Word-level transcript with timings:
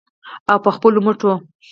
او 0.51 0.57
په 0.65 0.69
خپلو 0.75 0.99
مټو. 1.05 1.31